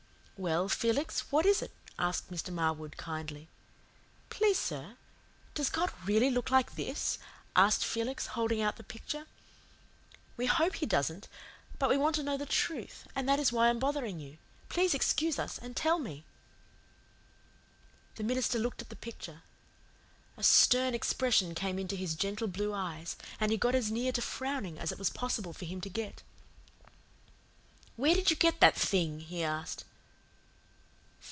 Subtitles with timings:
[0.37, 2.51] "Well, Felix, what is it?" asked Mr.
[2.51, 3.47] Marwood kindly.
[4.31, 4.97] "Please, sir,
[5.53, 7.19] does God really look like this?"
[7.55, 9.27] asked Felix, holding out the picture.
[10.37, 11.27] "We hope He doesn't
[11.77, 14.39] but we want to know the truth, and that is why I'm bothering you.
[14.67, 16.25] Please excuse us and tell me."
[18.15, 19.43] The minister looked at the picture.
[20.37, 24.23] A stern expression came into his gentle blue eyes and he got as near to
[24.23, 26.23] frowning as it was possible for him to get.
[27.95, 29.85] "Where did you get that thing?" he asked.